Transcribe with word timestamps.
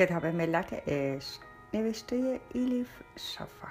کتاب 0.00 0.26
ملت 0.26 0.72
عشق 0.72 1.40
نوشته 1.74 2.40
ایلیف 2.52 2.88
شافا 3.16 3.68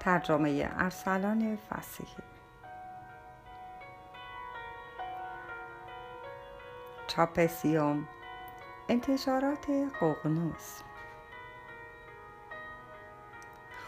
ترجمه 0.00 0.70
ارسلان 0.78 1.58
فسیحی. 1.70 2.22
چاپ 7.06 7.46
سیوم 7.46 8.08
انتشارات 8.88 9.66
ققنوس. 10.00 10.82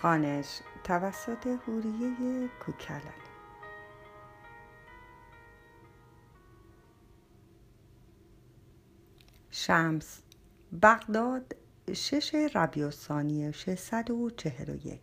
خانش 0.02 0.60
توسط 0.84 1.46
هوریه 1.46 2.48
کوکلانی 2.48 3.27
شمس 9.68 10.20
بغداد 10.82 11.56
شش 11.92 12.34
ربیع 12.54 12.84
الثانی 12.84 13.52
641 13.52 15.00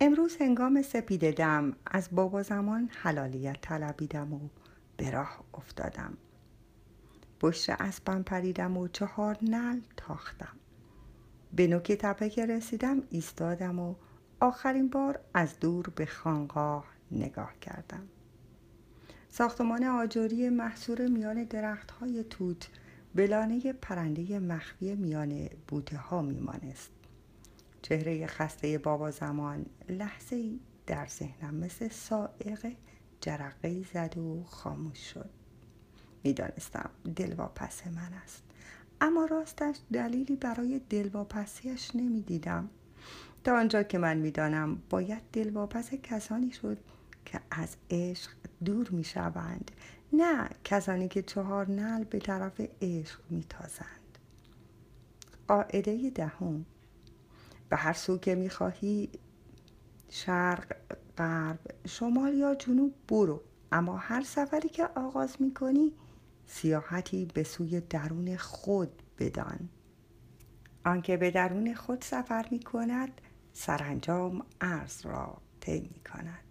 امروز 0.00 0.36
هنگام 0.40 0.82
سپید 0.82 1.36
دم 1.36 1.76
از 1.86 2.08
بابا 2.12 2.42
زمان 2.42 2.90
حلالیت 2.92 3.60
طلبیدم 3.60 4.32
و 4.32 4.40
به 4.96 5.10
راه 5.10 5.44
افتادم. 5.54 6.16
پشت 7.40 7.70
اسبم 7.70 8.22
پریدم 8.22 8.76
و 8.76 8.88
چهار 8.88 9.38
نل 9.42 9.80
تاختم. 9.96 10.56
به 11.52 11.66
نوک 11.66 11.92
تپه 11.92 12.28
که 12.28 12.46
رسیدم 12.46 13.02
ایستادم 13.10 13.78
و 13.78 13.94
آخرین 14.40 14.88
بار 14.88 15.20
از 15.34 15.60
دور 15.60 15.86
به 15.96 16.06
خانقاه 16.06 16.84
نگاه 17.10 17.52
کردم. 17.60 18.08
ساختمان 19.36 19.84
آجوری 19.84 20.48
محصور 20.48 21.06
میان 21.06 21.44
درخت 21.44 21.90
های 21.90 22.24
توت 22.24 22.68
بلانه 23.14 23.72
پرنده 23.72 24.38
مخفی 24.38 24.94
میان 24.94 25.48
بوته 25.68 25.96
ها 25.96 26.22
میمانست. 26.22 26.90
چهره 27.82 28.26
خسته 28.26 28.78
بابا 28.78 29.10
زمان 29.10 29.66
لحظه 29.88 30.52
در 30.86 31.06
ذهنم 31.06 31.54
مثل 31.54 31.88
سائق 31.88 32.72
جرقه 33.20 33.82
زد 33.94 34.18
و 34.18 34.44
خاموش 34.44 34.98
شد. 34.98 35.30
می‌دانستم 36.24 36.90
دلواپس 37.16 37.86
من 37.86 38.12
است. 38.24 38.42
اما 39.00 39.24
راستش 39.24 39.76
دلیلی 39.92 40.36
برای 40.36 40.80
دلواپسیش 40.90 41.96
نمی‌دیدم. 41.96 42.70
تا 43.44 43.58
آنجا 43.58 43.82
که 43.82 43.98
من 43.98 44.16
می‌دانم 44.16 44.82
باید 44.90 45.22
دلواپس 45.32 45.94
کسانی 45.94 46.50
شد 46.52 46.78
که 47.24 47.40
از 47.50 47.76
عشق 47.90 48.30
دور 48.64 48.90
می 48.90 49.04
شوند 49.04 49.70
نه 50.12 50.48
کسانی 50.64 51.08
که 51.08 51.22
چهار 51.22 51.70
نل 51.70 52.04
به 52.04 52.18
طرف 52.18 52.60
عشق 52.82 53.20
می 53.30 53.44
تازند 53.48 54.18
قاعده 55.48 56.10
دهم 56.10 56.64
به 57.68 57.76
هر 57.76 57.92
سو 57.92 58.18
که 58.18 58.34
می 58.34 58.50
خواهی 58.50 59.10
شرق 60.08 60.76
غرب 61.18 61.58
شمال 61.86 62.34
یا 62.34 62.54
جنوب 62.54 62.94
برو. 63.08 63.42
اما 63.72 63.96
هر 63.96 64.22
سفری 64.22 64.68
که 64.68 64.88
آغاز 64.96 65.42
می 65.42 65.54
کنی 65.54 65.92
سیاحتی 66.46 67.26
به 67.34 67.42
سوی 67.42 67.80
درون 67.80 68.36
خود 68.36 69.02
بدان. 69.18 69.68
آنکه 70.84 71.16
به 71.16 71.30
درون 71.30 71.74
خود 71.74 72.02
سفر 72.02 72.48
می 72.50 72.60
کند 72.60 73.20
سرانجام 73.52 74.46
عرض 74.60 75.06
را 75.06 75.36
طی 75.60 75.80
می 75.80 76.00
کند 76.12 76.44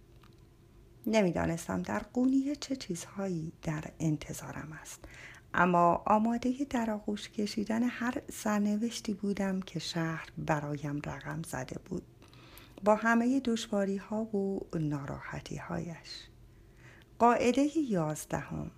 نمی‌دانستم 1.07 1.81
در 1.81 1.99
قونیه 1.99 2.55
چه 2.55 2.75
چیزهایی 2.75 3.51
در 3.61 3.83
انتظارم 3.99 4.79
است. 4.81 5.05
اما 5.53 6.03
آماده 6.05 6.53
در 6.69 6.91
آغوش 6.91 7.29
کشیدن 7.29 7.83
هر 7.83 8.21
سرنوشتی 8.31 9.13
بودم 9.13 9.59
که 9.59 9.79
شهر 9.79 10.27
برایم 10.37 11.01
رقم 11.05 11.41
زده 11.47 11.79
بود. 11.85 12.03
با 12.83 12.95
همه 12.95 13.39
دشواری 13.39 13.97
ها 13.97 14.23
و 14.23 14.67
ناراحتی 14.79 15.57
هایش 15.57 16.27
قاعده 17.19 17.77
یازدهم. 17.77 18.71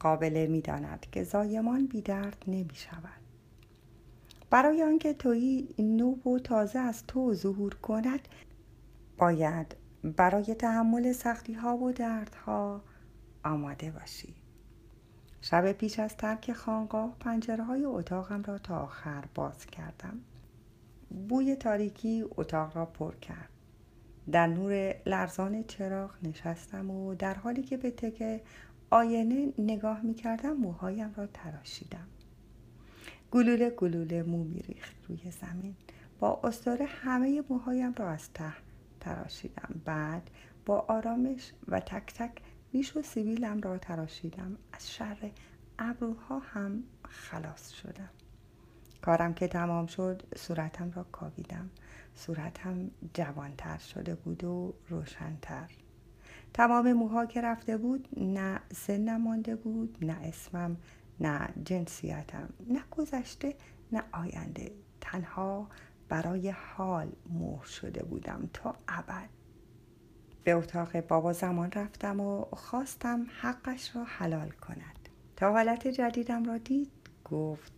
قابله 0.00 0.46
می 0.46 0.60
داند 0.60 1.06
که 1.12 1.24
زایمان 1.24 1.86
بی 1.86 2.00
درد 2.00 2.44
نمی 2.46 2.74
شود 2.74 3.22
برای 4.50 4.82
آنکه 4.82 5.12
تویی 5.12 5.68
نو 5.78 6.14
و 6.14 6.38
تازه 6.38 6.78
از 6.78 7.06
تو 7.06 7.34
ظهور 7.34 7.74
کند 7.74 8.28
باید 9.18 9.76
برای 10.04 10.54
تحمل 10.54 11.12
سختی 11.12 11.52
ها 11.52 11.76
و 11.76 11.92
دردها 11.92 12.82
آماده 13.44 13.90
باشی. 13.90 14.34
شب 15.40 15.72
پیش 15.72 15.98
از 15.98 16.16
ترک 16.16 16.52
خانقاه 16.52 17.16
پنجره 17.20 17.64
های 17.64 17.84
اتاقم 17.84 18.42
را 18.42 18.58
تا 18.58 18.78
آخر 18.78 19.24
باز 19.34 19.66
کردم. 19.66 20.20
بوی 21.28 21.56
تاریکی 21.56 22.24
اتاق 22.36 22.76
را 22.76 22.86
پر 22.86 23.14
کرد. 23.14 23.48
در 24.32 24.46
نور 24.46 24.94
لرزان 25.06 25.64
چراغ 25.64 26.10
نشستم 26.22 26.90
و 26.90 27.14
در 27.14 27.34
حالی 27.34 27.62
که 27.62 27.76
به 27.76 27.90
تک 27.90 28.42
آینه 28.90 29.52
نگاه 29.58 30.00
می 30.00 30.14
کردم 30.14 30.52
موهایم 30.52 31.12
را 31.16 31.26
تراشیدم. 31.26 32.06
گلوله 33.30 33.70
گلوله 33.70 34.22
مو 34.22 34.44
می 34.44 34.60
ریخت 34.60 34.96
روی 35.08 35.30
زمین. 35.30 35.74
با 36.20 36.40
استاره 36.44 36.86
همه 36.86 37.42
موهایم 37.50 37.94
را 37.94 38.10
از 38.10 38.32
ته 38.32 38.52
تراشیدم. 39.02 39.80
بعد 39.84 40.30
با 40.66 40.78
آرامش 40.88 41.52
و 41.68 41.80
تک 41.80 42.14
تک 42.14 42.32
ریش 42.72 42.96
و 42.96 43.02
سیبیلم 43.02 43.60
را 43.60 43.78
تراشیدم. 43.78 44.56
از 44.72 44.92
شر 44.92 45.30
ابروها 45.78 46.38
هم 46.38 46.82
خلاص 47.08 47.70
شدم. 47.70 48.10
کارم 49.02 49.34
که 49.34 49.48
تمام 49.48 49.86
شد 49.86 50.22
صورتم 50.36 50.90
را 50.90 51.04
کاویدم. 51.04 51.70
صورتم 52.14 52.90
جوانتر 53.14 53.78
شده 53.78 54.14
بود 54.14 54.44
و 54.44 54.74
روشنتر. 54.88 55.70
تمام 56.54 56.92
موها 56.92 57.26
که 57.26 57.40
رفته 57.40 57.76
بود 57.76 58.08
نه 58.16 58.60
سنم 58.74 59.22
مانده 59.22 59.56
بود 59.56 60.04
نه 60.04 60.16
اسمم 60.22 60.76
نه 61.20 61.48
جنسیتم. 61.64 62.48
نه 62.68 62.82
گذشته 62.90 63.54
نه 63.92 64.02
آینده. 64.12 64.72
تنها 65.00 65.68
برای 66.12 66.50
حال 66.50 67.12
مهر 67.30 67.64
شده 67.64 68.02
بودم 68.02 68.50
تا 68.52 68.74
ابد. 68.88 69.28
به 70.44 70.52
اتاق 70.52 71.00
بابا 71.00 71.32
زمان 71.32 71.72
رفتم 71.72 72.20
و 72.20 72.44
خواستم 72.44 73.26
حقش 73.40 73.96
را 73.96 74.04
حلال 74.04 74.50
کند. 74.50 75.08
تا 75.36 75.52
حالت 75.52 75.88
جدیدم 75.88 76.44
را 76.44 76.58
دید 76.58 76.90
گفت 77.24 77.72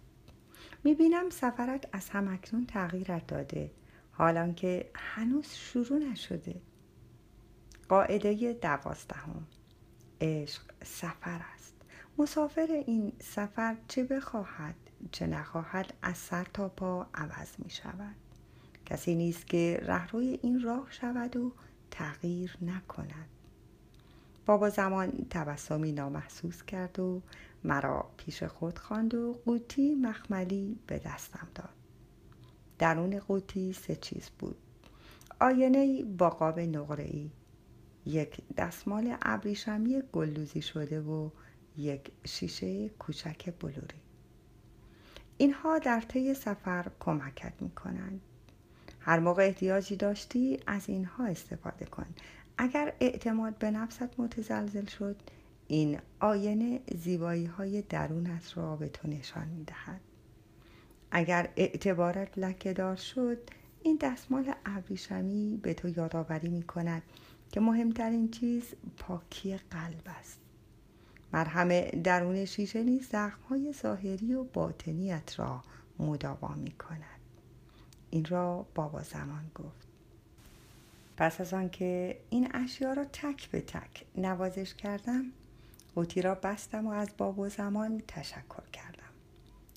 می‌بینم 0.85 1.31
سفرت 1.31 1.89
از 1.93 2.09
همکنون 2.09 2.67
تغییرت 2.67 3.27
داده. 3.27 3.71
حالان 4.13 4.55
که 4.55 4.91
هنوز 4.95 5.47
شروع 5.47 5.99
نشده. 5.99 6.61
قاعده 7.89 8.53
دوازدهم. 8.53 9.47
عشق 10.21 10.63
سفر 10.85 11.41
است. 11.55 11.75
مسافر 12.19 12.83
این 12.87 13.13
سفر 13.21 13.77
چه 13.89 14.05
بخواهد 14.05 14.77
چه 15.13 15.27
نخواهد 15.27 15.95
از 16.03 16.19
سر 16.19 16.45
تا 16.45 16.69
پا 16.69 17.07
عوض 17.15 17.49
می 17.59 17.71
شود 17.71 18.24
کسی 18.87 19.15
نیست 19.15 19.47
که 19.47 19.81
رهروی 19.83 20.39
این 20.43 20.63
راه 20.63 20.87
شود 20.91 21.37
و 21.37 21.53
تغییر 21.91 22.57
نکند. 22.63 23.29
بابا 24.47 24.71
زمان 24.71 25.27
تبسمی 25.31 25.93
نامحسوس 25.93 26.63
کرد 26.63 26.99
و 26.99 27.23
مرا 27.65 28.11
پیش 28.17 28.43
خود 28.43 28.79
خواند 28.79 29.15
و 29.15 29.33
قوطی 29.45 29.95
مخملی 29.95 30.79
به 30.87 30.99
دستم 30.99 31.49
داد. 31.55 31.75
درون 32.79 33.19
قوطی 33.19 33.73
سه 33.73 33.97
چیز 33.97 34.31
بود. 34.39 34.57
آینه 35.41 36.05
با 36.05 36.31
قاب 36.31 36.61
نقره‌ای 36.61 37.31
یک 38.07 38.41
دستمال 38.57 39.17
ابریشمی 39.23 40.03
گلدوزی 40.13 40.63
شده 40.63 41.01
و 41.01 41.31
یک 41.77 42.13
شیشه 42.25 42.89
کوچک 42.89 43.53
بلوری. 43.61 44.01
اینها 45.39 45.79
در 45.79 46.01
طی 46.01 46.35
سفر 46.35 46.91
کمکت 47.01 47.53
می 47.61 47.71
کنند 47.71 48.21
هر 49.07 49.19
موقع 49.19 49.43
احتیاجی 49.43 49.97
داشتی 49.97 50.61
از 50.67 50.89
اینها 50.89 51.27
استفاده 51.27 51.85
کن. 51.85 52.07
اگر 52.59 52.93
اعتماد 53.01 53.59
به 53.59 53.71
نفست 53.71 54.21
متزلزل 54.21 54.85
شد 54.85 55.17
این 55.69 55.99
آینه 56.21 56.81
زیبایی 56.95 57.47
های 57.47 57.83
درونت 57.83 58.57
را 58.57 58.77
به 58.77 58.89
تو 58.89 59.09
نشان 59.09 59.49
می 59.49 59.65
دهد. 59.65 60.01
اگر 61.11 61.49
اعتبارت 61.57 62.39
لکهدار 62.39 62.97
شد 62.97 63.39
این 63.83 63.99
دستمال 64.01 64.53
ابریشمی 64.67 65.61
به 65.63 65.75
تو 65.75 65.89
یادآوری 65.89 66.49
می 66.49 66.63
کند 66.63 67.03
که 67.53 67.61
مهمترین 67.61 68.31
چیز 68.31 68.65
پاکی 68.99 69.57
قلب 69.57 70.03
است. 70.19 70.39
مرهم 71.33 71.91
درون 71.91 72.45
شیشه 72.45 72.83
نیز 72.83 73.09
زخمهای 73.09 73.73
ظاهری 73.73 74.35
و 74.35 74.45
باطنیت 74.45 75.39
را 75.39 75.63
مداوا 75.99 76.55
می 76.55 76.71
کند 76.71 77.14
این 78.15 78.25
را 78.25 78.67
بابا 78.75 79.03
زمان 79.03 79.51
گفت. 79.55 79.89
پس 81.17 81.41
از 81.41 81.55
آنکه 81.55 82.21
این 82.31 82.51
اشیا 82.55 82.93
را 82.93 83.05
تک 83.05 83.51
به 83.51 83.61
تک 83.61 84.05
نوازش 84.17 84.75
کردم 84.75 85.25
قوطی 85.95 86.23
را 86.23 86.35
بستم 86.35 86.87
و 86.87 86.91
از 86.91 87.09
باب 87.19 87.39
و 87.39 87.49
زمان 87.49 88.03
تشکر 88.09 88.63
کردم. 88.73 89.13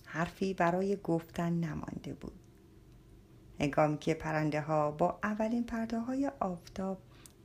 حرفی 0.05 0.53
برای 0.53 0.97
گفتن 1.03 1.53
نمانده 1.53 2.13
بود. 2.13 2.39
هنگامی 3.59 3.97
که 3.97 4.13
پرنده 4.13 4.61
ها 4.61 4.91
با 4.91 5.19
اولین 5.23 5.63
پرده 5.63 5.99
های 5.99 6.31
آفتاب 6.39 6.97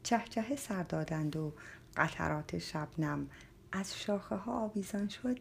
چهچه 0.03 0.57
سر 0.57 0.83
دادند 0.83 1.37
و 1.37 1.53
قطرات 1.97 2.59
شبنم 2.59 3.31
از 3.73 3.99
شاخه 3.99 4.37
ها 4.37 4.65
آویزان 4.65 5.09
شد 5.09 5.39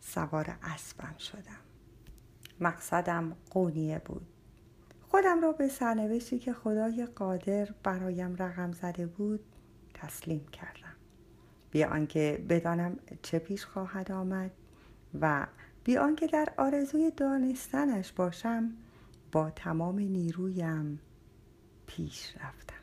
سوار 0.00 0.56
اسبم 0.62 1.14
شدم. 1.18 1.60
مقصدم 2.60 3.36
قونیه 3.50 3.98
بود. 3.98 4.26
خودم 5.14 5.40
را 5.40 5.52
به 5.52 5.68
سرنوشتی 5.68 6.38
که 6.38 6.52
خدای 6.52 7.06
قادر 7.06 7.68
برایم 7.82 8.36
رقم 8.36 8.72
زده 8.72 9.06
بود 9.06 9.40
تسلیم 9.94 10.46
کردم. 10.52 10.96
بیا 11.70 11.90
آنکه 11.90 12.44
بدانم 12.48 12.98
چه 13.22 13.38
پیش 13.38 13.64
خواهد 13.64 14.12
آمد 14.12 14.50
و 15.20 15.46
بی 15.84 15.96
آنکه 15.96 16.26
در 16.26 16.48
آرزوی 16.56 17.10
دانستنش 17.10 18.12
باشم 18.12 18.70
با 19.32 19.50
تمام 19.50 19.98
نیرویم 19.98 21.00
پیش 21.86 22.36
رفتم. 22.36 22.73